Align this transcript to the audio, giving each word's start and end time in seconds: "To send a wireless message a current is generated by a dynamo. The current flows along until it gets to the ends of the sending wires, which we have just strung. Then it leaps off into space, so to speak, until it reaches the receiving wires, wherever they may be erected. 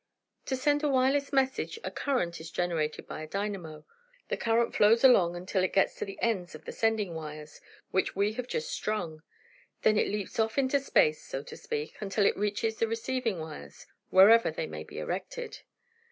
"To 0.47 0.55
send 0.55 0.81
a 0.83 0.89
wireless 0.89 1.31
message 1.31 1.77
a 1.83 1.91
current 1.91 2.41
is 2.41 2.49
generated 2.49 3.05
by 3.05 3.21
a 3.21 3.27
dynamo. 3.27 3.85
The 4.29 4.35
current 4.35 4.73
flows 4.75 5.03
along 5.03 5.35
until 5.35 5.63
it 5.63 5.73
gets 5.73 5.93
to 5.97 6.05
the 6.05 6.17
ends 6.23 6.55
of 6.55 6.65
the 6.65 6.71
sending 6.71 7.13
wires, 7.13 7.61
which 7.91 8.15
we 8.15 8.33
have 8.33 8.47
just 8.47 8.71
strung. 8.71 9.21
Then 9.83 9.99
it 9.99 10.07
leaps 10.07 10.39
off 10.39 10.57
into 10.57 10.79
space, 10.79 11.23
so 11.23 11.43
to 11.43 11.55
speak, 11.55 11.97
until 12.01 12.25
it 12.25 12.35
reaches 12.35 12.77
the 12.77 12.87
receiving 12.87 13.37
wires, 13.39 13.85
wherever 14.09 14.49
they 14.49 14.65
may 14.65 14.83
be 14.83 14.97
erected. 14.97 15.59